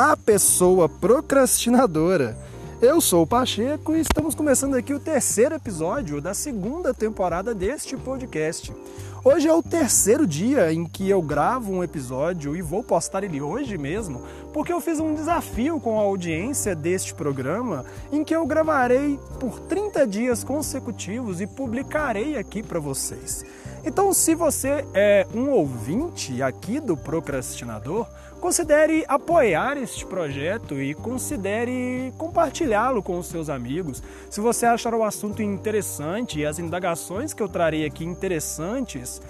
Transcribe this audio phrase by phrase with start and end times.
[0.00, 2.34] Olá, pessoa procrastinadora!
[2.80, 7.98] Eu sou o Pacheco e estamos começando aqui o terceiro episódio da segunda temporada deste
[7.98, 8.74] podcast.
[9.22, 13.42] Hoje é o terceiro dia em que eu gravo um episódio e vou postar ele
[13.42, 14.22] hoje mesmo,
[14.54, 19.60] porque eu fiz um desafio com a audiência deste programa em que eu gravarei por
[19.60, 23.44] 30 dias consecutivos e publicarei aqui para vocês.
[23.84, 28.06] Então, se você é um ouvinte aqui do Procrastinador,
[28.40, 34.02] considere apoiar este projeto e considere compartilhá-lo com os seus amigos.
[34.30, 39.20] Se você achar o assunto interessante e as indagações que eu trarei aqui interessantes,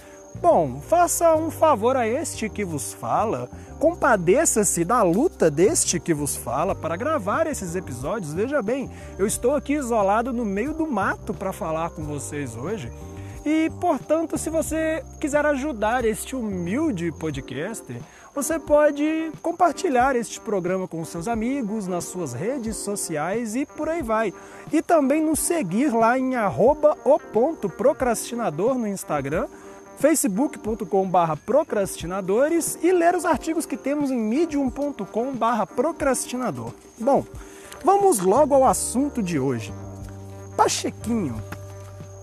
[0.40, 3.50] bom, faça um favor a este que vos fala,
[3.80, 8.32] compadeça-se da luta deste que vos fala para gravar esses episódios.
[8.32, 8.88] Veja bem,
[9.18, 12.90] eu estou aqui isolado no meio do mato para falar com vocês hoje.
[13.44, 17.96] E, portanto, se você quiser ajudar este humilde podcaster,
[18.34, 24.02] você pode compartilhar este programa com seus amigos, nas suas redes sociais e por aí
[24.02, 24.32] vai.
[24.72, 29.48] E também nos seguir lá em arroba o ponto procrastinador no Instagram,
[29.98, 36.72] facebook.com.br procrastinadores e ler os artigos que temos em medium.com.br procrastinador.
[36.98, 37.24] Bom,
[37.84, 39.74] vamos logo ao assunto de hoje.
[40.56, 41.42] Pachequinho,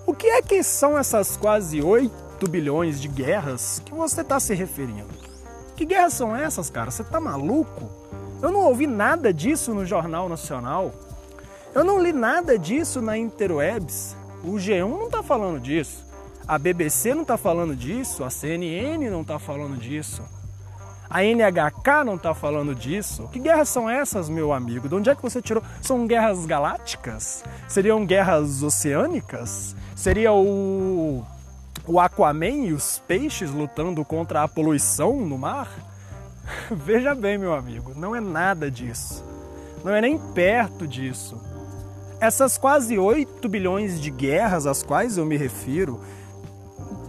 [0.05, 4.53] o que é que são essas quase 8 bilhões de guerras que você está se
[4.53, 5.26] referindo?
[5.77, 6.89] Que guerras são essas, cara?
[6.89, 7.87] Você tá maluco?
[8.41, 10.91] Eu não ouvi nada disso no Jornal Nacional.
[11.73, 14.17] Eu não li nada disso na Interwebs.
[14.43, 16.03] O G1 não tá falando disso.
[16.47, 18.23] A BBC não tá falando disso.
[18.23, 20.23] A CNN não tá falando disso.
[21.07, 23.29] A NHK não tá falando disso.
[23.31, 24.89] Que guerras são essas, meu amigo?
[24.89, 25.61] De onde é que você tirou?
[25.79, 27.43] São guerras galácticas?
[27.67, 29.75] Seriam guerras oceânicas?
[29.95, 31.23] Seria o
[31.87, 35.69] o Aquaman e os peixes lutando contra a poluição no mar?
[36.69, 39.23] Veja bem, meu amigo, não é nada disso.
[39.83, 41.39] Não é nem perto disso.
[42.19, 45.99] Essas quase 8 bilhões de guerras às quais eu me refiro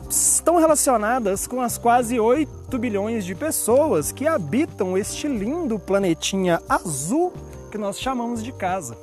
[0.08, 7.32] estão relacionadas com as quase 8 bilhões de pessoas que habitam este lindo planetinha azul
[7.70, 8.96] que nós chamamos de casa.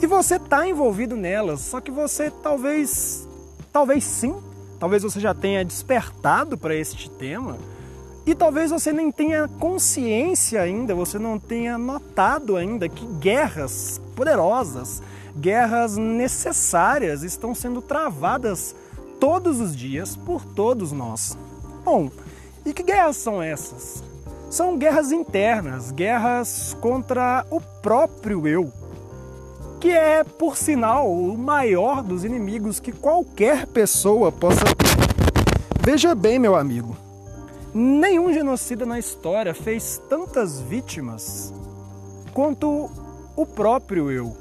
[0.00, 3.25] E você está envolvido nelas, só que você talvez
[3.76, 4.34] Talvez sim,
[4.80, 7.58] talvez você já tenha despertado para este tema
[8.24, 15.02] e talvez você nem tenha consciência ainda, você não tenha notado ainda que guerras poderosas,
[15.36, 18.74] guerras necessárias estão sendo travadas
[19.20, 21.36] todos os dias por todos nós.
[21.84, 22.10] Bom,
[22.64, 24.02] e que guerras são essas?
[24.48, 28.72] São guerras internas, guerras contra o próprio eu,
[29.86, 34.88] que é, por sinal, o maior dos inimigos que qualquer pessoa possa ter.
[35.80, 36.96] Veja bem, meu amigo,
[37.72, 41.54] nenhum genocida na história fez tantas vítimas
[42.34, 42.90] quanto
[43.36, 44.36] o próprio eu.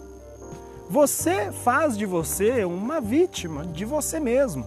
[0.89, 4.65] Você faz de você uma vítima de você mesmo.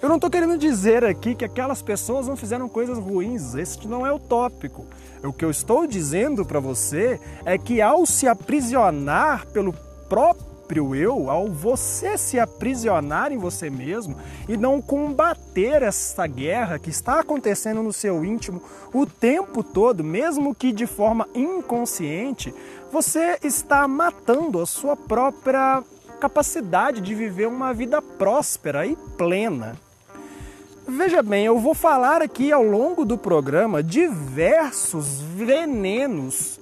[0.00, 4.06] Eu não estou querendo dizer aqui que aquelas pessoas não fizeram coisas ruins, esse não
[4.06, 4.86] é o tópico.
[5.22, 9.74] O que eu estou dizendo para você é que ao se aprisionar pelo
[10.10, 14.16] próprio eu, ao você se aprisionar em você mesmo
[14.48, 18.60] e não combater essa guerra que está acontecendo no seu íntimo
[18.92, 22.52] o tempo todo, mesmo que de forma inconsciente,
[22.92, 25.82] você está matando a sua própria
[26.20, 29.76] capacidade de viver uma vida próspera e plena.
[30.88, 36.58] Veja bem, eu vou falar aqui ao longo do programa diversos venenos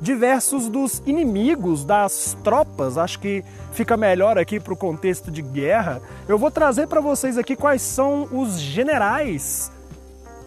[0.00, 2.98] diversos dos inimigos das tropas.
[2.98, 6.00] Acho que fica melhor aqui para o contexto de guerra.
[6.28, 9.70] Eu vou trazer para vocês aqui quais são os generais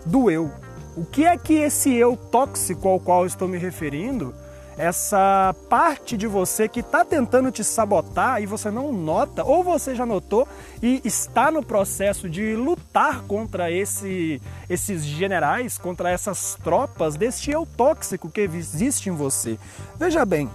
[0.06, 0.52] do eu.
[0.96, 4.34] O que é que esse eu tóxico ao qual estou me referindo
[4.78, 9.96] essa parte de você que está tentando te sabotar e você não nota, ou você
[9.96, 10.48] já notou
[10.82, 14.40] e está no processo de lutar contra esse,
[14.70, 19.58] esses generais, contra essas tropas deste eu tóxico que existe em você.
[19.98, 20.50] Veja bem,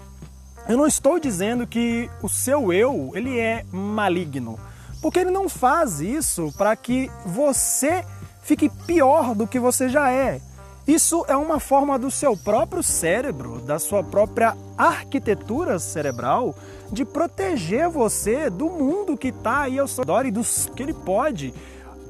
[0.69, 4.59] eu não estou dizendo que o seu eu ele é maligno,
[5.01, 8.05] porque ele não faz isso para que você
[8.43, 10.41] fique pior do que você já é.
[10.87, 16.57] Isso é uma forma do seu próprio cérebro, da sua própria arquitetura cerebral,
[16.91, 20.93] de proteger você do mundo que está aí ao seu redor e dos que ele
[20.93, 21.55] pode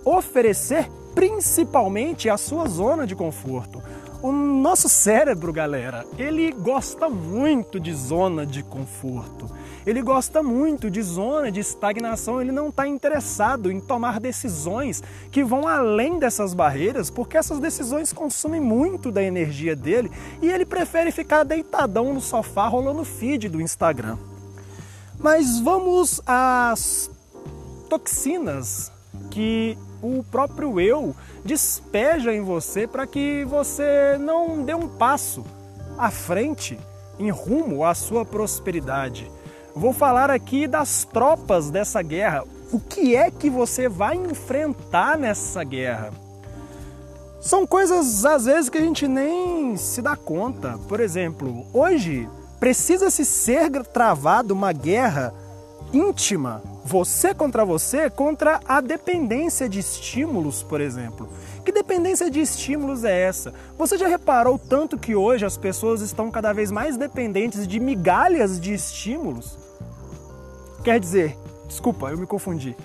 [0.04, 3.82] oferecer, principalmente a sua zona de conforto.
[4.22, 9.50] O nosso cérebro, galera, ele gosta muito de zona de conforto.
[9.86, 15.42] Ele gosta muito de zona de estagnação, ele não está interessado em tomar decisões que
[15.42, 21.10] vão além dessas barreiras, porque essas decisões consumem muito da energia dele e ele prefere
[21.10, 24.16] ficar deitadão no sofá rolando feed do Instagram.
[25.18, 27.10] Mas vamos às
[27.88, 28.90] toxinas
[29.30, 31.14] que o próprio eu
[31.44, 35.44] despeja em você para que você não dê um passo
[35.98, 36.78] à frente
[37.18, 39.30] em rumo à sua prosperidade.
[39.74, 42.44] Vou falar aqui das tropas dessa guerra.
[42.70, 46.10] O que é que você vai enfrentar nessa guerra?
[47.40, 50.78] São coisas às vezes que a gente nem se dá conta.
[50.88, 52.28] Por exemplo, hoje
[52.60, 55.34] precisa-se ser travado uma guerra
[55.92, 61.28] íntima você contra você contra a dependência de estímulos, por exemplo.
[61.64, 63.54] Que dependência de estímulos é essa?
[63.78, 68.60] Você já reparou tanto que hoje as pessoas estão cada vez mais dependentes de migalhas
[68.60, 69.56] de estímulos?
[70.82, 71.38] Quer dizer,
[71.68, 72.76] desculpa, eu me confundi.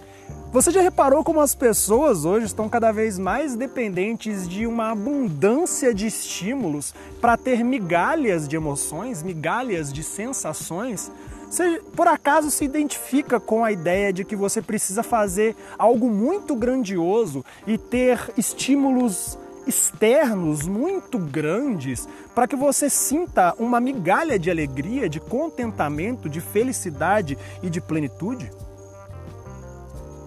[0.52, 5.94] Você já reparou como as pessoas hoje estão cada vez mais dependentes de uma abundância
[5.94, 11.12] de estímulos para ter migalhas de emoções, migalhas de sensações?
[11.50, 16.56] Você por acaso se identifica com a ideia de que você precisa fazer algo muito
[16.56, 25.10] grandioso e ter estímulos externos muito grandes para que você sinta uma migalha de alegria,
[25.10, 28.52] de contentamento, de felicidade e de plenitude?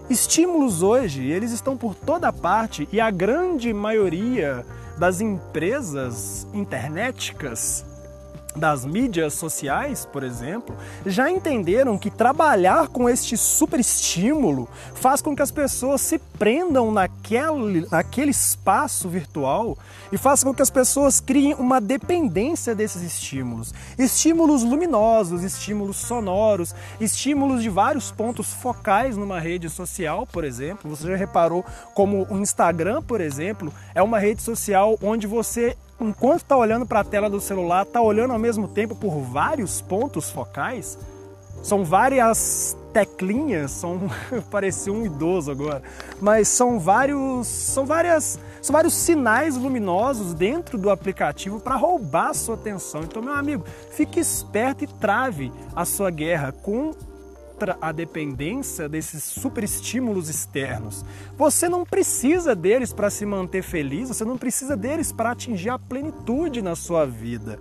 [0.09, 4.65] Estímulos hoje, eles estão por toda parte e a grande maioria
[4.97, 7.85] das empresas internéticas
[8.55, 10.75] das mídias sociais, por exemplo,
[11.05, 16.91] já entenderam que trabalhar com este super estímulo faz com que as pessoas se prendam
[16.91, 19.77] naquele, naquele espaço virtual
[20.11, 23.73] e faz com que as pessoas criem uma dependência desses estímulos.
[23.97, 30.89] Estímulos luminosos, estímulos sonoros, estímulos de vários pontos focais numa rede social, por exemplo.
[30.89, 36.41] Você já reparou como o Instagram, por exemplo, é uma rede social onde você enquanto
[36.41, 40.29] está olhando para a tela do celular, está olhando ao mesmo tempo por vários pontos
[40.29, 40.97] focais.
[41.61, 44.01] São várias teclinhas, são
[44.49, 45.81] parecia um idoso agora,
[46.19, 52.33] mas são vários, são várias, são vários sinais luminosos dentro do aplicativo para roubar a
[52.33, 53.03] sua atenção.
[53.03, 56.93] Então, meu amigo, fique esperto e trave a sua guerra com
[57.61, 61.05] contra a dependência desses superestímulos externos.
[61.37, 65.77] Você não precisa deles para se manter feliz, você não precisa deles para atingir a
[65.77, 67.59] plenitude na sua vida.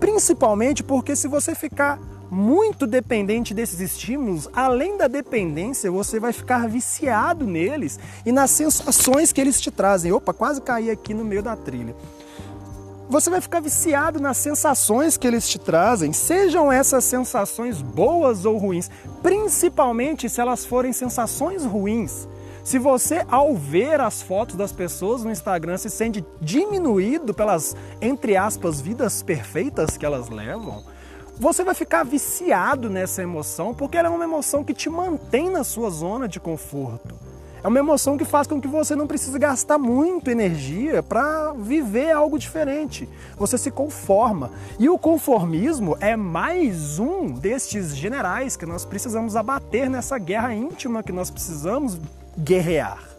[0.00, 6.68] Principalmente porque se você ficar muito dependente desses estímulos, além da dependência, você vai ficar
[6.68, 10.10] viciado neles e nas sensações que eles te trazem.
[10.10, 11.94] Opa, quase caí aqui no meio da trilha
[13.10, 18.56] você vai ficar viciado nas sensações que eles te trazem, sejam essas sensações boas ou
[18.56, 18.88] ruins,
[19.20, 22.28] principalmente se elas forem sensações ruins.
[22.62, 28.36] Se você, ao ver as fotos das pessoas no Instagram, se sente diminuído pelas, entre
[28.36, 30.84] aspas, vidas perfeitas que elas levam,
[31.36, 35.64] você vai ficar viciado nessa emoção, porque ela é uma emoção que te mantém na
[35.64, 37.29] sua zona de conforto.
[37.62, 42.10] É uma emoção que faz com que você não precise gastar muito energia para viver
[42.10, 43.06] algo diferente.
[43.36, 44.50] Você se conforma.
[44.78, 51.02] E o conformismo é mais um destes generais que nós precisamos abater nessa guerra íntima
[51.02, 51.98] que nós precisamos
[52.38, 53.10] guerrear.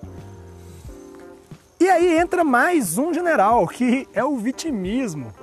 [1.79, 5.33] E aí entra mais um general, que é o vitimismo.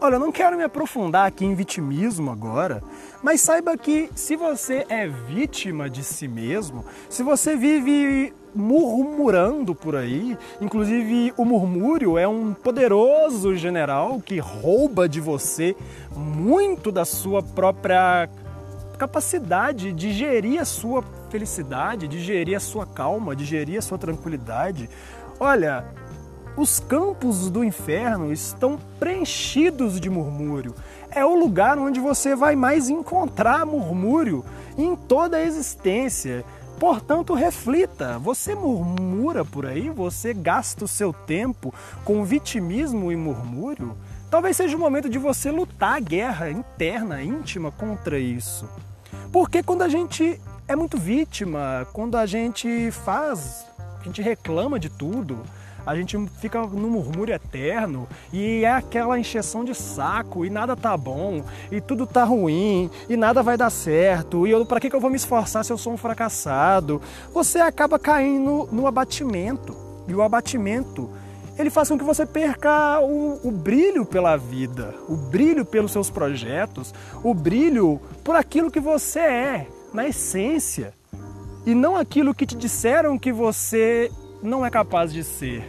[0.00, 2.82] Olha, eu não quero me aprofundar aqui em vitimismo agora,
[3.22, 9.96] mas saiba que se você é vítima de si mesmo, se você vive murmurando por
[9.96, 15.74] aí, inclusive o murmúrio é um poderoso general que rouba de você
[16.14, 18.28] muito da sua própria
[18.98, 23.98] capacidade de gerir a sua felicidade, de gerir a sua calma, de gerir a sua
[23.98, 24.88] tranquilidade.
[25.40, 25.84] Olha,
[26.56, 30.74] os campos do inferno estão preenchidos de murmúrio.
[31.10, 34.44] É o lugar onde você vai mais encontrar murmúrio
[34.78, 36.44] em toda a existência.
[36.78, 38.18] Portanto, reflita.
[38.18, 39.90] Você murmura por aí?
[39.90, 43.96] Você gasta o seu tempo com vitimismo e murmúrio?
[44.30, 48.68] Talvez seja o momento de você lutar a guerra interna, íntima contra isso.
[49.32, 53.66] Porque quando a gente é muito vítima, quando a gente faz,
[54.00, 55.38] a gente reclama de tudo,
[55.86, 60.96] a gente fica no murmúrio eterno e é aquela encheção de saco e nada tá
[60.96, 65.00] bom e tudo tá ruim e nada vai dar certo e para que, que eu
[65.00, 67.00] vou me esforçar se eu sou um fracassado?
[67.32, 69.76] Você acaba caindo no abatimento
[70.08, 71.10] e o abatimento
[71.56, 76.10] ele faz com que você perca o, o, brilho pela vida, o brilho pelos seus
[76.10, 80.92] projetos, o brilho por aquilo que você é, na essência,
[81.64, 84.10] e não aquilo que te disseram que você
[84.44, 85.64] não é capaz de ser.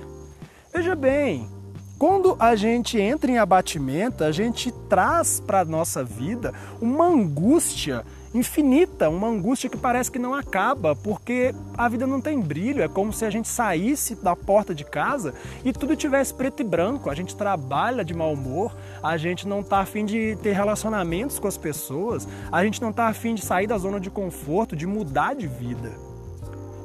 [0.73, 1.49] Veja bem,
[1.97, 8.05] quando a gente entra em abatimento, a gente traz para a nossa vida uma angústia
[8.33, 12.87] infinita, uma angústia que parece que não acaba, porque a vida não tem brilho, é
[12.89, 17.09] como se a gente saísse da porta de casa e tudo tivesse preto e branco.
[17.09, 21.47] A gente trabalha de mau humor, a gente não está afim de ter relacionamentos com
[21.47, 25.33] as pessoas, a gente não está afim de sair da zona de conforto, de mudar
[25.33, 26.04] de vida.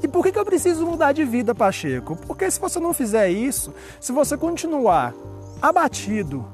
[0.03, 2.17] E por que, eu preciso mudar de vida, Pacheco?
[2.27, 5.15] Porque se você não fizer isso, se você continuar
[5.61, 6.45] abatido,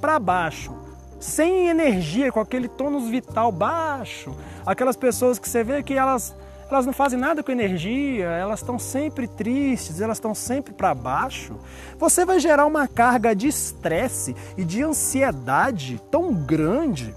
[0.00, 0.72] para baixo,
[1.18, 6.34] sem energia, com aquele tônus vital baixo, aquelas pessoas que você vê que elas,
[6.70, 11.56] elas não fazem nada com energia, elas estão sempre tristes, elas estão sempre para baixo,
[11.98, 17.14] você vai gerar uma carga de estresse e de ansiedade tão grande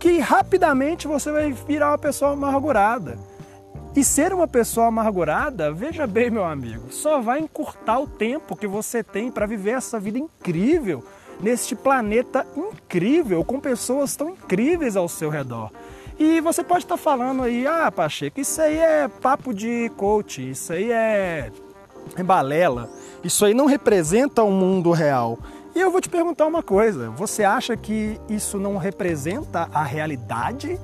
[0.00, 3.18] que rapidamente você vai virar uma pessoa amargurada.
[3.96, 8.66] E ser uma pessoa amargurada, veja bem, meu amigo, só vai encurtar o tempo que
[8.66, 11.02] você tem para viver essa vida incrível
[11.40, 15.70] neste planeta incrível, com pessoas tão incríveis ao seu redor.
[16.18, 20.74] E você pode estar falando aí, ah, Pacheco, isso aí é papo de coach, isso
[20.74, 21.50] aí é,
[22.16, 22.90] é balela,
[23.24, 25.38] isso aí não representa o mundo real.
[25.74, 30.78] E eu vou te perguntar uma coisa: você acha que isso não representa a realidade?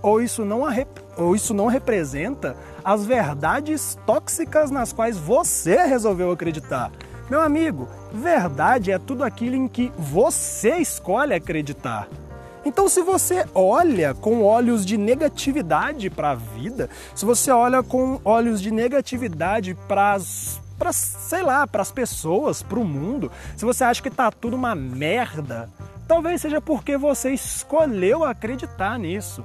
[0.00, 0.70] Ou isso não a
[1.18, 6.90] ou isso não representa as verdades tóxicas nas quais você resolveu acreditar.
[7.28, 12.08] Meu amigo, verdade é tudo aquilo em que você escolhe acreditar.
[12.64, 18.20] Então, se você olha com olhos de negatividade para a vida, se você olha com
[18.24, 23.64] olhos de negatividade para as para sei lá, para as pessoas, para o mundo, se
[23.64, 25.68] você acha que tá tudo uma merda,
[26.06, 29.42] talvez seja porque você escolheu acreditar nisso.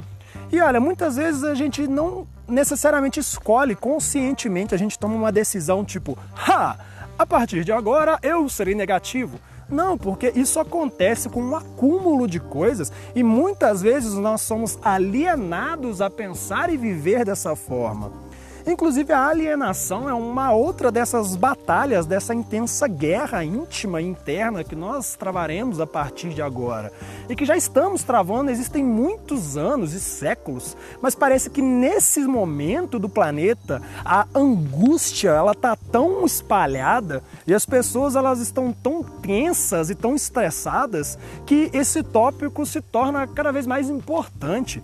[0.53, 5.83] E olha, muitas vezes a gente não necessariamente escolhe conscientemente, a gente toma uma decisão
[5.83, 6.15] tipo,
[6.47, 6.77] ha,
[7.17, 9.39] a partir de agora eu serei negativo.
[9.67, 16.01] Não, porque isso acontece com um acúmulo de coisas e muitas vezes nós somos alienados
[16.01, 18.22] a pensar e viver dessa forma.
[18.65, 24.75] Inclusive, a alienação é uma outra dessas batalhas, dessa intensa guerra íntima e interna que
[24.75, 26.91] nós travaremos a partir de agora
[27.27, 32.97] e que já estamos travando existem muitos anos e séculos, mas parece que nesse momento
[32.97, 39.89] do planeta a angústia ela está tão espalhada e as pessoas elas estão tão tensas
[39.89, 44.81] e tão estressadas que esse tópico se torna cada vez mais importante.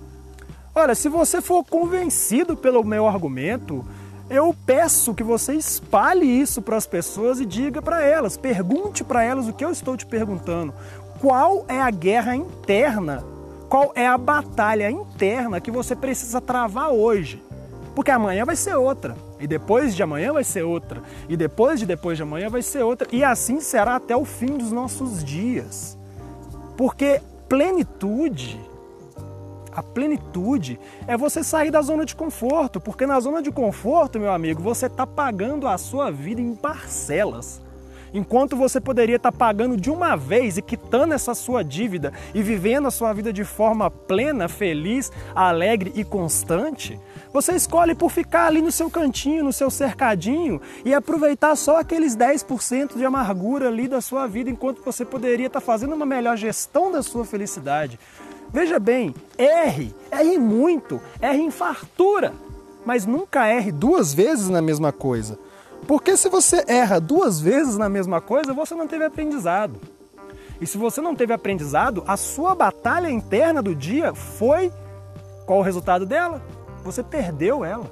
[0.80, 3.86] Olha, se você for convencido pelo meu argumento,
[4.30, 9.22] eu peço que você espalhe isso para as pessoas e diga para elas, pergunte para
[9.22, 10.74] elas o que eu estou te perguntando.
[11.20, 13.26] Qual é a guerra interna?
[13.68, 17.44] Qual é a batalha interna que você precisa travar hoje?
[17.94, 21.86] Porque amanhã vai ser outra, e depois de amanhã vai ser outra, e depois de
[21.86, 25.98] depois de amanhã vai ser outra, e assim será até o fim dos nossos dias.
[26.78, 28.58] Porque plenitude
[29.80, 34.32] a plenitude é você sair da zona de conforto, porque na zona de conforto, meu
[34.32, 37.62] amigo, você está pagando a sua vida em parcelas.
[38.14, 42.42] Enquanto você poderia estar tá pagando de uma vez e quitando essa sua dívida e
[42.42, 47.00] vivendo a sua vida de forma plena, feliz, alegre e constante,
[47.32, 52.18] você escolhe por ficar ali no seu cantinho, no seu cercadinho e aproveitar só aqueles
[52.18, 56.36] 10% de amargura ali da sua vida, enquanto você poderia estar tá fazendo uma melhor
[56.36, 58.00] gestão da sua felicidade.
[58.52, 62.34] Veja bem, erre, erre muito, erre em fartura,
[62.86, 65.38] mas nunca erre duas vezes na mesma coisa.
[65.88, 69.80] Porque se você erra duas vezes na mesma coisa, você não teve aprendizado.
[70.60, 74.72] E se você não teve aprendizado, a sua batalha interna do dia foi
[75.46, 76.42] qual o resultado dela?
[76.84, 77.92] Você perdeu ela.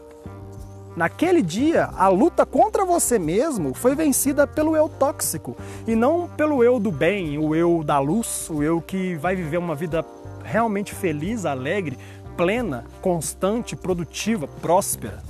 [0.95, 5.55] Naquele dia, a luta contra você mesmo foi vencida pelo eu tóxico
[5.87, 9.57] e não pelo eu do bem, o eu da luz, o eu que vai viver
[9.57, 10.03] uma vida
[10.47, 11.97] realmente feliz, alegre,
[12.37, 15.21] plena, constante, produtiva, próspera.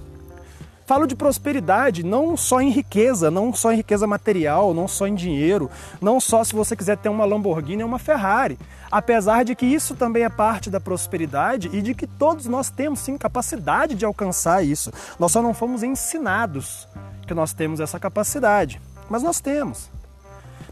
[0.86, 5.16] Falo de prosperidade não só em riqueza, não só em riqueza material, não só em
[5.16, 5.70] dinheiro,
[6.00, 8.58] não só se você quiser ter uma Lamborghini ou uma Ferrari.
[8.90, 13.00] Apesar de que isso também é parte da prosperidade e de que todos nós temos
[13.00, 14.90] sim capacidade de alcançar isso.
[15.20, 16.88] Nós só não fomos ensinados
[17.28, 19.90] que nós temos essa capacidade, mas nós temos.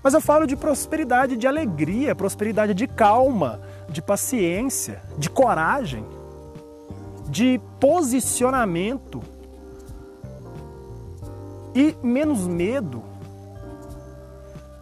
[0.02, 6.06] Mas eu falo de prosperidade de alegria, prosperidade de calma, de paciência, de coragem,
[7.30, 9.22] de posicionamento
[11.74, 13.04] e menos medo.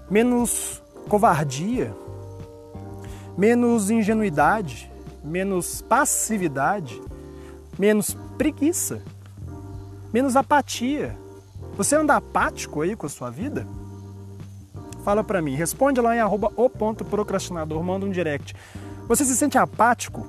[0.10, 1.96] menos covardia,
[3.36, 4.92] menos ingenuidade,
[5.24, 7.02] menos passividade,
[7.80, 9.02] menos preguiça,
[10.14, 11.18] menos apatia.
[11.76, 13.66] Você anda apático aí com a sua vida?
[15.04, 18.56] Fala pra mim, responde lá em arroba o ponto procrastinador, manda um direct.
[19.08, 20.26] Você se sente apático?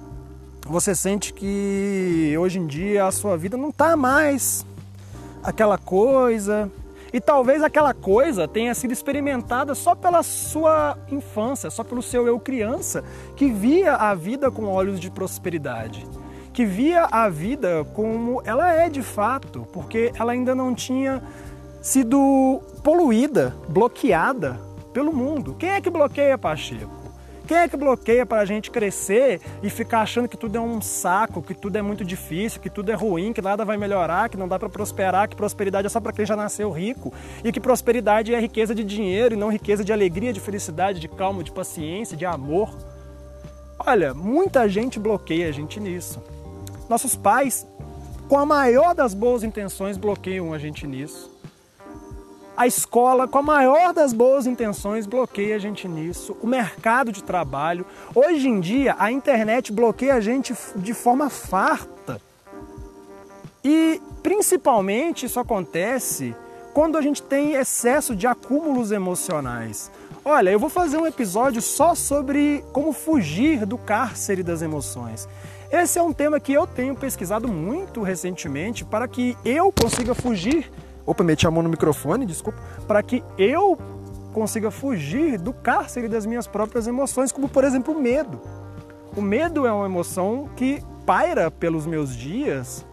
[0.67, 4.67] Você sente que hoje em dia a sua vida não tá mais
[5.43, 6.71] aquela coisa,
[7.13, 12.41] e talvez aquela coisa tenha sido experimentada só pela sua infância, só pelo seu eu
[12.41, 13.05] criança,
[13.37, 16.05] que via a vida com olhos de prosperidade,
[16.53, 21.23] que via a vida como ela é de fato, porque ela ainda não tinha
[21.81, 24.59] sido poluída, bloqueada
[24.93, 25.55] pelo mundo.
[25.57, 27.04] Quem é que bloqueia Pacheco?
[27.47, 30.81] Quem é que bloqueia para a gente crescer e ficar achando que tudo é um
[30.81, 34.37] saco, que tudo é muito difícil, que tudo é ruim, que nada vai melhorar, que
[34.37, 37.13] não dá para prosperar, que prosperidade é só para quem já nasceu rico
[37.45, 41.09] e que prosperidade é riqueza de dinheiro e não riqueza de alegria, de felicidade, de
[41.09, 42.75] calma, de paciência, de amor?
[43.79, 46.23] Olha, muita gente bloqueia a gente nisso.
[46.89, 47.67] Nossos pais,
[48.27, 51.34] com a maior das boas intenções, bloqueiam a gente nisso.
[52.57, 56.37] A escola, com a maior das boas intenções, bloqueia a gente nisso.
[56.41, 57.85] O mercado de trabalho.
[58.15, 62.21] Hoje em dia, a internet bloqueia a gente de forma farta.
[63.65, 66.35] E principalmente isso acontece
[66.73, 69.91] quando a gente tem excesso de acúmulos emocionais.
[70.25, 75.29] Olha, eu vou fazer um episódio só sobre como fugir do cárcere das emoções.
[75.73, 80.71] Esse é um tema que eu tenho pesquisado muito recentemente para que eu consiga fugir
[81.07, 82.61] Opa, meti a mão no microfone, desculpa.
[82.87, 83.79] Para que eu
[84.33, 88.41] consiga fugir do cárcere das minhas próprias emoções, como por exemplo o medo.
[89.17, 92.85] O medo é uma emoção que paira pelos meus dias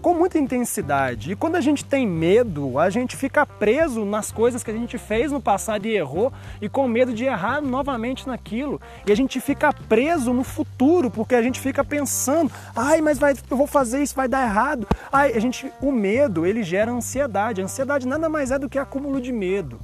[0.00, 1.32] com muita intensidade.
[1.32, 4.96] E quando a gente tem medo, a gente fica preso nas coisas que a gente
[4.96, 8.80] fez no passado e errou, e com medo de errar novamente naquilo.
[9.06, 13.34] E a gente fica preso no futuro, porque a gente fica pensando: ai, mas vai,
[13.50, 14.86] eu vou fazer isso, vai dar errado.
[15.12, 17.60] Ai, a gente, o medo, ele gera ansiedade.
[17.60, 19.78] A ansiedade nada mais é do que acúmulo de medo,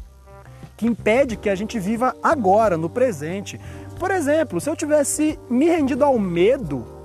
[0.77, 3.61] que impede que a gente viva agora, no presente.
[3.99, 6.96] Por exemplo, se eu tivesse me rendido ao medo,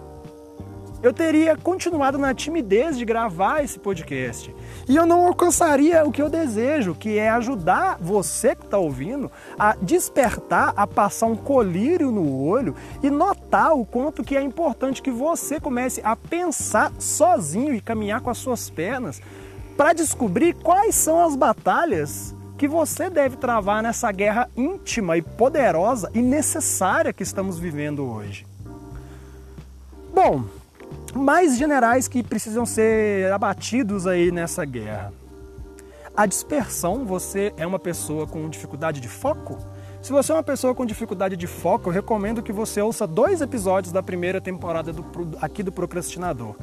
[1.03, 4.53] eu teria continuado na timidez de gravar esse podcast.
[4.87, 9.31] E eu não alcançaria o que eu desejo, que é ajudar você que está ouvindo
[9.57, 15.01] a despertar, a passar um colírio no olho e notar o quanto que é importante
[15.01, 19.21] que você comece a pensar sozinho e caminhar com as suas pernas
[19.75, 26.11] para descobrir quais são as batalhas que você deve travar nessa guerra íntima e poderosa
[26.13, 28.45] e necessária que estamos vivendo hoje.
[30.13, 30.43] Bom,
[31.15, 35.13] mais generais que precisam ser abatidos aí nessa guerra.
[36.15, 39.57] A dispersão, você é uma pessoa com dificuldade de foco?
[40.01, 43.39] Se você é uma pessoa com dificuldade de foco, eu recomendo que você ouça dois
[43.39, 45.05] episódios da primeira temporada do,
[45.39, 46.55] aqui do Procrastinador.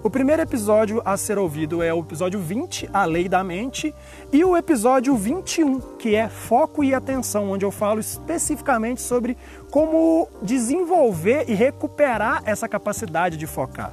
[0.00, 3.92] O primeiro episódio a ser ouvido é o episódio 20, A Lei da Mente,
[4.32, 9.36] e o episódio 21, que é Foco e Atenção, onde eu falo especificamente sobre
[9.72, 13.90] como desenvolver e recuperar essa capacidade de focar.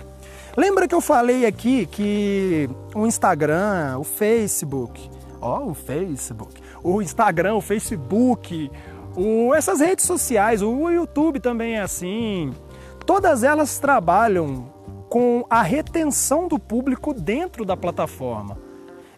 [0.56, 5.10] Lembra que eu falei aqui que o Instagram, o Facebook,
[5.42, 8.72] ó, o Facebook, o Instagram, o Facebook,
[9.18, 12.54] o, essas redes sociais, o YouTube também é assim.
[13.08, 14.75] Todas elas trabalham
[15.16, 18.65] com a retenção do público dentro da plataforma.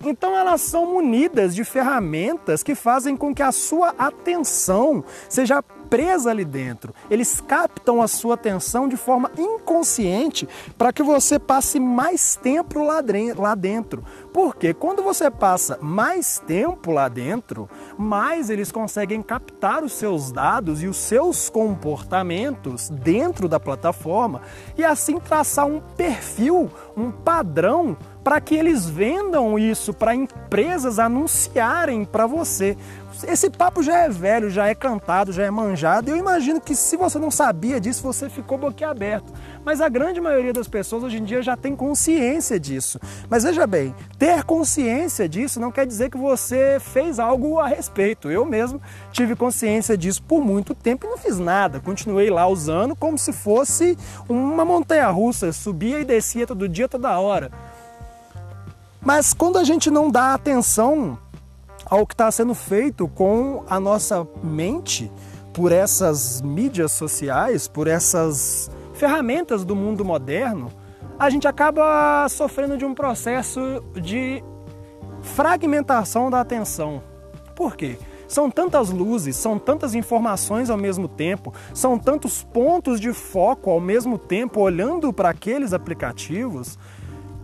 [0.03, 6.29] Então elas são munidas de ferramentas que fazem com que a sua atenção seja presa
[6.29, 6.93] ali dentro.
[7.09, 13.55] Eles captam a sua atenção de forma inconsciente para que você passe mais tempo lá
[13.55, 14.03] dentro.
[14.33, 20.83] Porque quando você passa mais tempo lá dentro, mais eles conseguem captar os seus dados
[20.83, 24.41] e os seus comportamentos dentro da plataforma
[24.77, 32.03] e assim traçar um perfil, um padrão para que eles vendam isso para empresas anunciarem
[32.03, 32.75] para você.
[33.25, 36.09] Esse papo já é velho, já é cantado, já é manjado.
[36.09, 39.31] Eu imagino que se você não sabia disso, você ficou boquiaberto.
[39.63, 42.99] Mas a grande maioria das pessoas hoje em dia já tem consciência disso.
[43.29, 48.29] Mas veja bem, ter consciência disso não quer dizer que você fez algo a respeito.
[48.29, 48.81] Eu mesmo
[49.13, 51.79] tive consciência disso por muito tempo e não fiz nada.
[51.79, 57.17] Continuei lá usando como se fosse uma montanha russa, subia e descia todo dia, toda
[57.17, 57.49] hora.
[59.07, 61.17] Mas quando a gente não dá atenção
[61.85, 65.09] ao que está sendo feito com a nossa mente
[65.53, 70.69] por essas mídias sociais, por essas ferramentas do mundo moderno,
[71.17, 74.43] a gente acaba sofrendo de um processo de
[75.21, 77.01] fragmentação da atenção.
[77.55, 77.97] Por quê?
[78.27, 83.79] São tantas luzes, são tantas informações ao mesmo tempo, são tantos pontos de foco ao
[83.79, 86.77] mesmo tempo olhando para aqueles aplicativos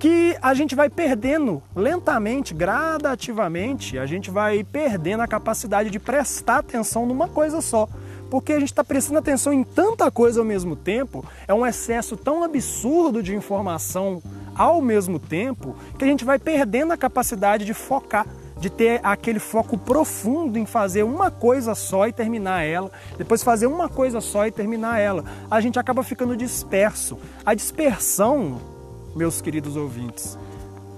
[0.04, 6.58] que a gente vai perdendo lentamente, gradativamente, a gente vai perdendo a capacidade de prestar
[6.58, 7.88] atenção numa coisa só.
[8.30, 12.18] Porque a gente está prestando atenção em tanta coisa ao mesmo tempo, é um excesso
[12.18, 14.22] tão absurdo de informação
[14.54, 18.28] ao mesmo tempo, que a gente vai perdendo a capacidade de focar
[18.60, 23.68] de ter aquele foco profundo em fazer uma coisa só e terminar ela, depois fazer
[23.68, 25.24] uma coisa só e terminar ela.
[25.50, 27.18] A gente acaba ficando disperso.
[27.46, 28.73] A dispersão
[29.16, 30.38] meus queridos ouvintes.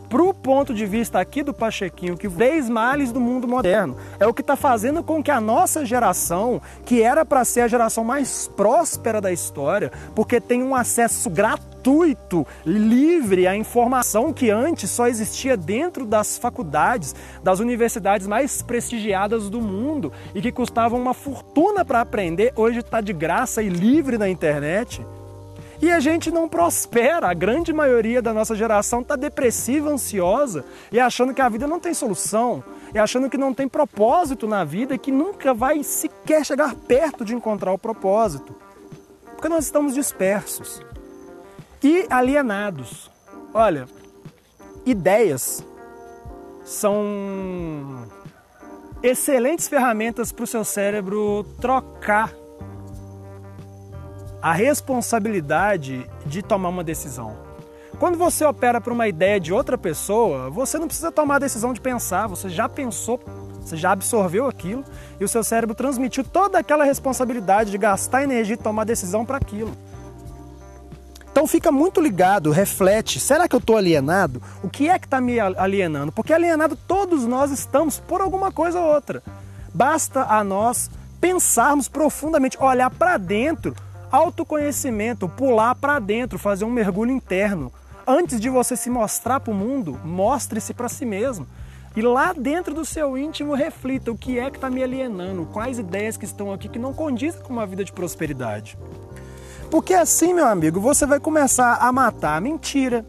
[0.10, 4.26] Para o ponto de vista aqui do Pachequinho, que vez males do mundo moderno, é
[4.28, 8.04] o que está fazendo com que a nossa geração, que era para ser a geração
[8.04, 15.08] mais próspera da história, porque tem um acesso gratuito, livre à informação que antes só
[15.08, 21.84] existia dentro das faculdades, das universidades mais prestigiadas do mundo e que custavam uma fortuna
[21.84, 25.06] para aprender, hoje está de graça e livre na internet.
[25.82, 27.30] E a gente não prospera.
[27.30, 31.80] A grande maioria da nossa geração está depressiva, ansiosa e achando que a vida não
[31.80, 36.46] tem solução, e achando que não tem propósito na vida e que nunca vai sequer
[36.46, 38.56] chegar perto de encontrar o propósito.
[39.34, 40.82] Porque nós estamos dispersos
[41.84, 43.12] e alienados.
[43.54, 43.86] Olha,
[44.86, 45.64] ideias
[46.64, 48.08] são
[49.04, 52.34] excelentes ferramentas para o seu cérebro trocar
[54.42, 57.36] a responsabilidade de tomar uma decisão.
[58.00, 61.74] Quando você opera para uma ideia de outra pessoa, você não precisa tomar a decisão
[61.74, 63.20] de pensar, você já pensou,
[63.62, 64.84] você já absorveu aquilo
[65.20, 69.38] e o seu cérebro transmitiu toda aquela responsabilidade de gastar energia e tomar decisão para
[69.38, 69.72] aquilo.
[71.32, 74.42] Então fica muito ligado, reflete, será que eu estou alienado?
[74.64, 76.12] O que é que está me alienando?
[76.12, 79.24] Porque alienado todos nós estamos por alguma coisa ou outra.
[79.74, 83.76] Basta a nós pensarmos profundamente, olhar para dentro
[84.12, 87.72] Autoconhecimento, pular para dentro, fazer um mergulho interno.
[88.08, 91.48] Antes de você se mostrar para o mundo, mostre-se para si mesmo.
[91.96, 95.80] E lá dentro do seu íntimo reflita o que é que está me alienando, quais
[95.80, 98.78] ideias que estão aqui que não condizem com uma vida de prosperidade.
[99.72, 103.06] Porque assim, meu amigo, você vai começar a matar a mentira,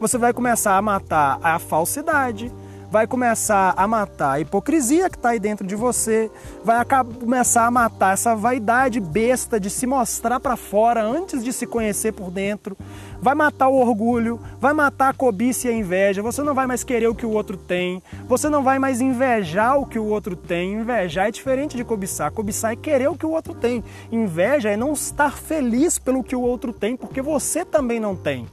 [0.00, 2.52] você vai começar a matar a falsidade,
[2.94, 6.30] vai começar a matar a hipocrisia que está aí dentro de você,
[6.62, 6.76] vai
[7.18, 12.12] começar a matar essa vaidade besta de se mostrar para fora antes de se conhecer
[12.12, 12.78] por dentro,
[13.20, 16.22] vai matar o orgulho, vai matar a cobiça e a inveja.
[16.22, 19.76] Você não vai mais querer o que o outro tem, você não vai mais invejar
[19.76, 20.74] o que o outro tem.
[20.74, 22.30] Invejar é diferente de cobiçar.
[22.30, 23.82] Cobiçar é querer o que o outro tem.
[24.12, 28.46] Inveja é não estar feliz pelo que o outro tem, porque você também não tem.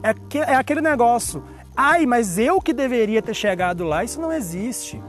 [0.00, 0.14] É,
[0.52, 1.42] é aquele negócio
[1.76, 5.02] Ai, mas eu que deveria ter chegado lá, isso não existe.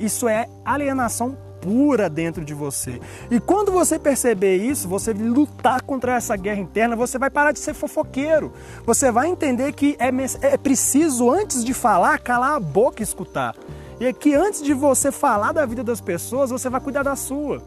[0.00, 3.00] Isso é alienação pura dentro de você.
[3.30, 7.58] E quando você perceber isso, você lutar contra essa guerra interna, você vai parar de
[7.58, 8.52] ser fofoqueiro.
[8.84, 10.10] Você vai entender que é,
[10.46, 13.54] é preciso, antes de falar, calar a boca e escutar.
[14.00, 17.16] E é que antes de você falar da vida das pessoas, você vai cuidar da
[17.16, 17.62] sua.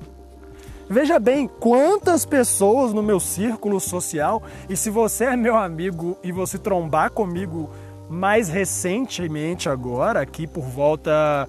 [0.89, 6.33] Veja bem, quantas pessoas no meu círculo social, e se você é meu amigo e
[6.33, 7.69] você trombar comigo
[8.11, 11.47] mais recentemente agora, aqui por volta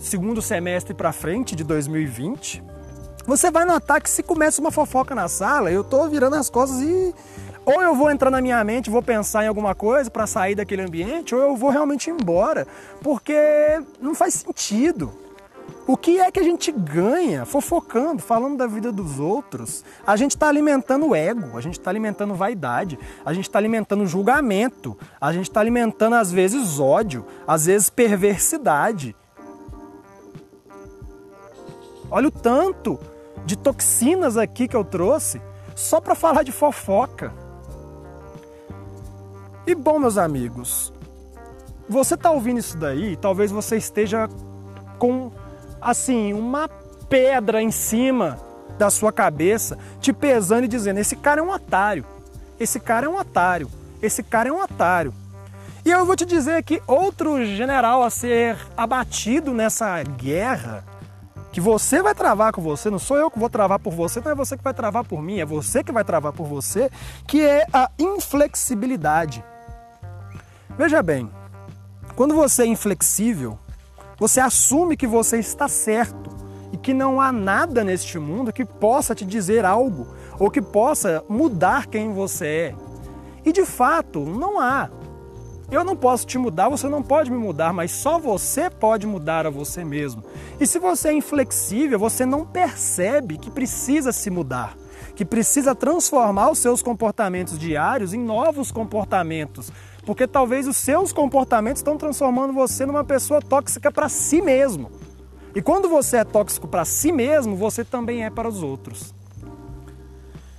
[0.00, 2.62] segundo semestre para frente de 2020,
[3.24, 6.80] você vai notar que se começa uma fofoca na sala, eu tô virando as costas
[6.80, 7.14] e
[7.64, 10.82] ou eu vou entrar na minha mente, vou pensar em alguma coisa para sair daquele
[10.82, 12.66] ambiente, ou eu vou realmente embora,
[13.02, 13.36] porque
[14.00, 15.12] não faz sentido.
[15.88, 19.82] O que é que a gente ganha fofocando, falando da vida dos outros?
[20.06, 24.06] A gente está alimentando o ego, a gente está alimentando vaidade, a gente está alimentando
[24.06, 29.16] julgamento, a gente está alimentando às vezes ódio, às vezes perversidade.
[32.10, 33.00] Olha o tanto
[33.46, 35.40] de toxinas aqui que eu trouxe
[35.74, 37.32] só para falar de fofoca.
[39.66, 40.92] E bom, meus amigos,
[41.88, 44.28] você está ouvindo isso daí, talvez você esteja
[44.98, 45.32] com
[45.80, 46.68] assim, uma
[47.08, 48.38] pedra em cima
[48.78, 52.04] da sua cabeça, te pesando e dizendo: esse cara é um otário,
[52.58, 53.70] esse cara é um otário,
[54.02, 55.12] esse cara é um otário.
[55.84, 60.84] E eu vou te dizer que outro general a ser abatido nessa guerra,
[61.50, 64.30] que você vai travar com você, não sou eu que vou travar por você, não
[64.30, 66.90] é você que vai travar por mim, é você que vai travar por você,
[67.26, 69.42] que é a inflexibilidade.
[70.76, 71.30] Veja bem,
[72.14, 73.58] quando você é inflexível,
[74.18, 76.36] você assume que você está certo
[76.72, 81.24] e que não há nada neste mundo que possa te dizer algo ou que possa
[81.28, 82.74] mudar quem você é.
[83.44, 84.90] E de fato, não há.
[85.70, 89.46] Eu não posso te mudar, você não pode me mudar, mas só você pode mudar
[89.46, 90.24] a você mesmo.
[90.58, 94.76] E se você é inflexível, você não percebe que precisa se mudar,
[95.18, 99.72] que precisa transformar os seus comportamentos diários em novos comportamentos,
[100.06, 104.92] porque talvez os seus comportamentos estão transformando você numa pessoa tóxica para si mesmo.
[105.56, 109.12] E quando você é tóxico para si mesmo, você também é para os outros.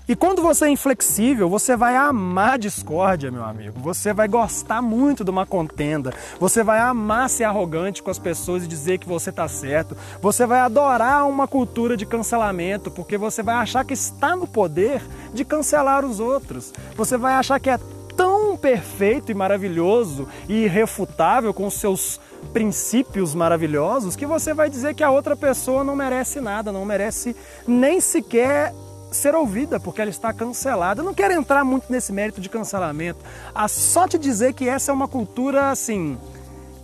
[0.09, 3.79] E quando você é inflexível, você vai amar discórdia, meu amigo.
[3.79, 6.11] Você vai gostar muito de uma contenda.
[6.39, 9.95] Você vai amar ser arrogante com as pessoas e dizer que você está certo.
[10.19, 14.99] Você vai adorar uma cultura de cancelamento, porque você vai achar que está no poder
[15.31, 16.73] de cancelar os outros.
[16.95, 17.79] Você vai achar que é
[18.17, 22.19] tão perfeito e maravilhoso e irrefutável com seus
[22.51, 27.35] princípios maravilhosos que você vai dizer que a outra pessoa não merece nada, não merece
[27.67, 28.73] nem sequer
[29.11, 31.01] ser ouvida, porque ela está cancelada.
[31.01, 33.19] Eu não quero entrar muito nesse mérito de cancelamento.
[33.53, 36.17] A só te dizer que essa é uma cultura assim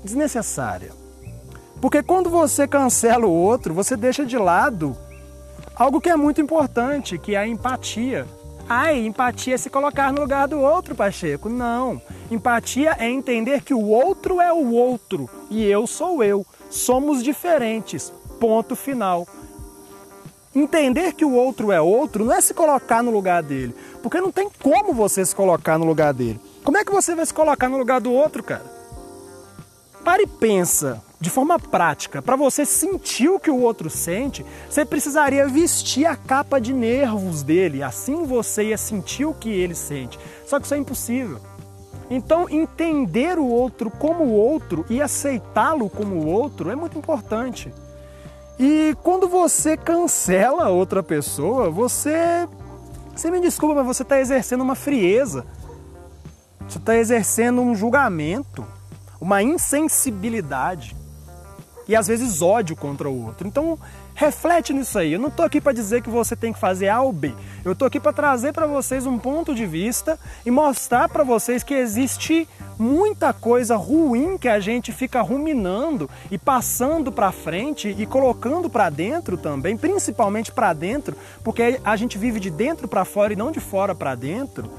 [0.03, 0.91] desnecessária.
[1.81, 4.95] Porque quando você cancela o outro, você deixa de lado
[5.75, 8.25] algo que é muito importante, que é a empatia.
[8.67, 11.49] Ai, empatia é se colocar no lugar do outro, Pacheco.
[11.49, 12.01] Não.
[12.31, 16.45] Empatia é entender que o outro é o outro e eu sou eu.
[16.69, 18.11] Somos diferentes.
[18.39, 19.27] Ponto final.
[20.55, 24.31] Entender que o outro é outro não é se colocar no lugar dele, porque não
[24.31, 26.39] tem como você se colocar no lugar dele.
[26.63, 28.63] Como é que você vai se colocar no lugar do outro, cara?
[30.05, 32.21] Pare e pensa de forma prática.
[32.21, 37.43] Para você sentir o que o outro sente, você precisaria vestir a capa de nervos
[37.43, 37.83] dele.
[37.83, 40.17] Assim você ia sentir o que ele sente.
[40.45, 41.41] Só que isso é impossível.
[42.09, 47.73] Então, entender o outro como o outro e aceitá-lo como o outro é muito importante.
[48.57, 52.47] E quando você cancela outra pessoa, você.
[53.15, 55.45] Você me desculpa, mas você está exercendo uma frieza.
[56.67, 58.65] Você está exercendo um julgamento,
[59.21, 60.95] uma insensibilidade
[61.87, 63.47] e às vezes ódio contra o outro.
[63.47, 63.77] Então,
[64.13, 65.13] reflete nisso aí.
[65.13, 67.33] Eu não estou aqui para dizer que você tem que fazer A ou B.
[67.63, 71.63] Eu estou aqui para trazer para vocês um ponto de vista e mostrar para vocês
[71.63, 78.05] que existe muita coisa ruim que a gente fica ruminando e passando para frente e
[78.05, 83.33] colocando para dentro também, principalmente para dentro, porque a gente vive de dentro para fora
[83.33, 84.69] e não de fora para dentro.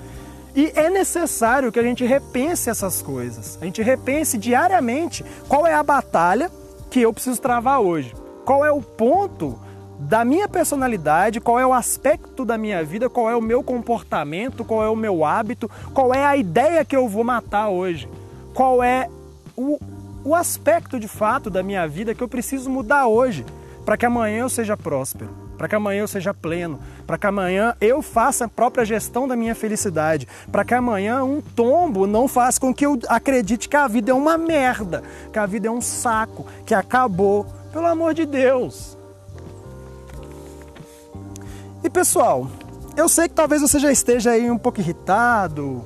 [0.55, 3.59] E é necessário que a gente repense essas coisas.
[3.61, 6.51] A gente repense diariamente qual é a batalha
[6.91, 8.15] que eu preciso travar hoje.
[8.45, 9.59] Qual é o ponto
[9.99, 14.65] da minha personalidade, qual é o aspecto da minha vida, qual é o meu comportamento,
[14.65, 18.09] qual é o meu hábito, qual é a ideia que eu vou matar hoje,
[18.53, 19.09] qual é
[19.57, 19.79] o,
[20.25, 23.45] o aspecto de fato da minha vida que eu preciso mudar hoje
[23.87, 27.75] para que amanhã eu seja próspero, para que amanhã eu seja pleno, para que amanhã
[27.81, 32.61] eu faça a própria gestão da minha felicidade, para que amanhã um tombo não faça
[32.61, 35.81] com que eu acredite que a vida é uma merda, que a vida é um
[35.81, 37.47] saco, que acabou.
[37.73, 38.96] Pelo amor de Deus,
[41.83, 42.49] e pessoal,
[42.97, 45.85] eu sei que talvez você já esteja aí um pouco irritado.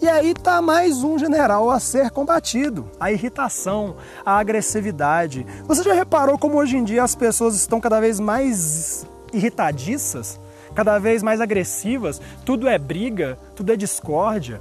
[0.00, 5.46] E aí tá mais um general a ser combatido, a irritação, a agressividade.
[5.66, 10.40] Você já reparou como hoje em dia as pessoas estão cada vez mais irritadiças,
[10.74, 12.20] cada vez mais agressivas?
[12.44, 14.60] Tudo é briga, tudo é discórdia.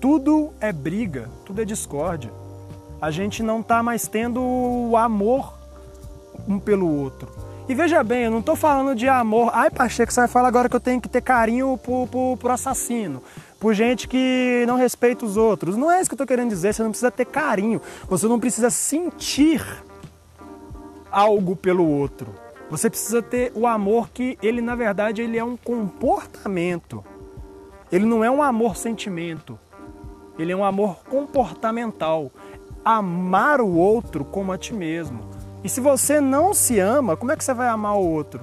[0.00, 2.32] Tudo é briga, tudo é discórdia.
[3.00, 5.59] A gente não está mais tendo o amor
[6.48, 7.28] um pelo outro.
[7.68, 9.50] E veja bem, eu não estou falando de amor.
[9.54, 12.50] Ai, Pacheco, você vai falar agora que eu tenho que ter carinho por, por, por
[12.50, 13.22] assassino,
[13.60, 15.76] por gente que não respeita os outros.
[15.76, 16.74] Não é isso que eu estou querendo dizer.
[16.74, 17.80] Você não precisa ter carinho.
[18.08, 19.64] Você não precisa sentir
[21.12, 22.34] algo pelo outro.
[22.70, 27.04] Você precisa ter o amor que ele, na verdade, ele é um comportamento.
[27.92, 29.56] Ele não é um amor sentimento.
[30.38, 32.32] Ele é um amor comportamental.
[32.84, 35.20] Amar o outro como a ti mesmo.
[35.62, 38.40] E se você não se ama, como é que você vai amar o outro?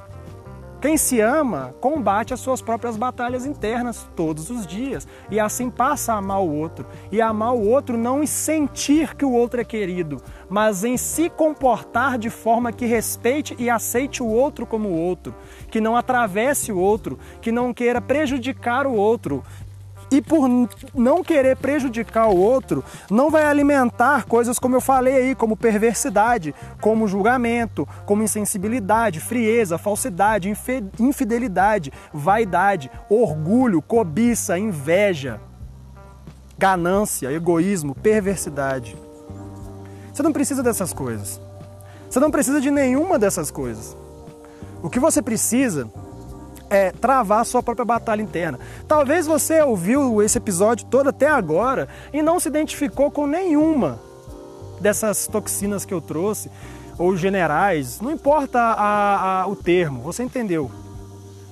[0.80, 6.14] Quem se ama combate as suas próprias batalhas internas todos os dias e assim passa
[6.14, 6.86] a amar o outro.
[7.12, 11.32] E amar o outro não em sentir que o outro é querido, mas em se
[11.32, 15.34] comportar de forma que respeite e aceite o outro como o outro,
[15.72, 19.44] que não atravesse o outro, que não queira prejudicar o outro,
[20.10, 20.48] e por
[20.94, 26.56] não querer prejudicar o outro, não vai alimentar coisas como eu falei aí, como perversidade,
[26.80, 30.54] como julgamento, como insensibilidade, frieza, falsidade,
[31.00, 35.42] infidelidade, vaidade, orgulho, cobiça, inveja,
[36.58, 38.96] ganância, egoísmo, perversidade.
[40.14, 41.40] Você não precisa dessas coisas.
[42.10, 43.96] Você não precisa de nenhuma dessas coisas.
[44.82, 45.90] O que você precisa
[46.70, 48.60] é travar a sua própria batalha interna.
[48.88, 54.00] Talvez você ouviu esse episódio todo até agora e não se identificou com nenhuma
[54.80, 56.52] dessas toxinas que eu trouxe,
[56.98, 60.72] ou generais, não importa a, a, o termo, você entendeu.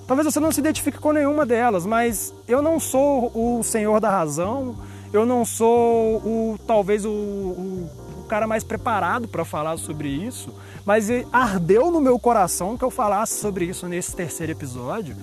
[0.07, 4.09] Talvez você não se identifique com nenhuma delas, mas eu não sou o senhor da
[4.09, 4.75] razão,
[5.13, 10.53] eu não sou o talvez o, o, o cara mais preparado para falar sobre isso,
[10.85, 15.15] mas ardeu no meu coração que eu falasse sobre isso nesse terceiro episódio.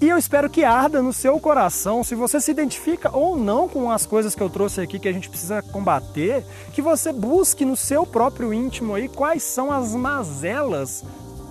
[0.00, 3.90] E eu espero que arda no seu coração, se você se identifica ou não com
[3.90, 7.76] as coisas que eu trouxe aqui que a gente precisa combater, que você busque no
[7.76, 11.02] seu próprio íntimo aí quais são as mazelas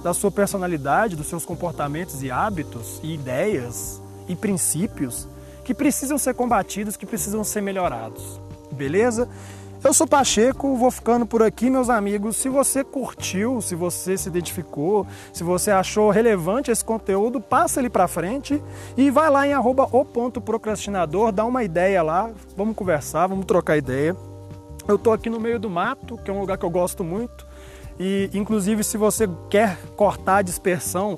[0.01, 5.27] da sua personalidade, dos seus comportamentos e hábitos e ideias e princípios
[5.65, 8.39] que precisam ser combatidos, que precisam ser melhorados.
[8.71, 9.27] Beleza?
[9.83, 12.35] Eu sou Pacheco, vou ficando por aqui, meus amigos.
[12.35, 17.89] Se você curtiu, se você se identificou, se você achou relevante esse conteúdo, passa ele
[17.89, 18.61] para frente
[18.97, 23.45] e vai lá em arroba o ponto procrastinador, dá uma ideia lá, vamos conversar, vamos
[23.45, 24.15] trocar ideia.
[24.87, 27.45] Eu tô aqui no meio do mato, que é um lugar que eu gosto muito.
[27.99, 31.17] E, inclusive, se você quer cortar a dispersão,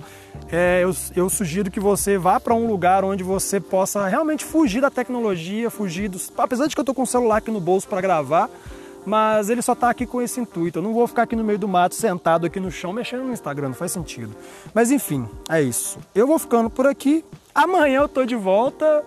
[0.52, 4.82] é, eu, eu, sugiro que você vá para um lugar onde você possa realmente fugir
[4.82, 6.32] da tecnologia, fugir dos.
[6.38, 8.50] Apesar de que eu estou com o celular aqui no bolso para gravar,
[9.06, 10.80] mas ele só está aqui com esse intuito.
[10.80, 13.34] Eu não vou ficar aqui no meio do mato, sentado aqui no chão, mexendo no
[13.34, 14.34] Instagram, não faz sentido.
[14.74, 16.00] Mas enfim, é isso.
[16.15, 17.26] Eu vou ficando por aqui.
[17.54, 19.04] Amanhã eu tô de volta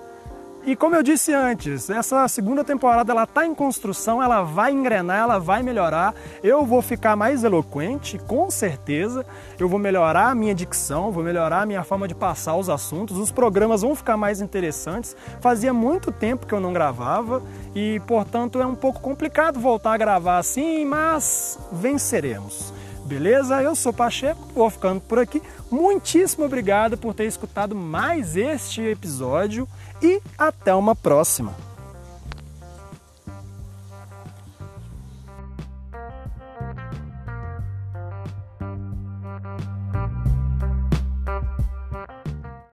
[0.64, 5.18] e como eu disse antes, essa segunda temporada ela está em construção, ela vai engrenar,
[5.18, 6.14] ela vai melhorar.
[6.40, 9.27] Eu vou ficar mais eloquente, com certeza.
[9.59, 13.18] Eu vou melhorar a minha dicção, vou melhorar a minha forma de passar os assuntos.
[13.18, 15.16] Os programas vão ficar mais interessantes.
[15.40, 17.42] Fazia muito tempo que eu não gravava
[17.75, 22.72] e, portanto, é um pouco complicado voltar a gravar assim, mas venceremos.
[23.05, 23.61] Beleza?
[23.61, 25.42] Eu sou Pacheco, vou ficando por aqui.
[25.68, 29.66] Muitíssimo obrigado por ter escutado mais este episódio
[30.02, 31.71] e até uma próxima!